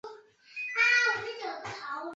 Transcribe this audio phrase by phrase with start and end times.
[0.03, 1.69] 出生于纽奥良。